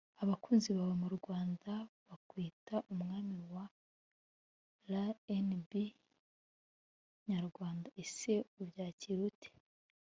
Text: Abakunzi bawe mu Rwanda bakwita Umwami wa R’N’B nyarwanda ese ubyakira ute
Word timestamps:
Abakunzi 0.23 0.69
bawe 0.77 0.95
mu 1.01 1.09
Rwanda 1.17 1.71
bakwita 2.07 2.75
Umwami 2.93 3.39
wa 3.53 3.65
R’N’B 4.89 5.71
nyarwanda 7.27 7.87
ese 8.03 8.33
ubyakira 8.61 9.21
ute 9.29 9.49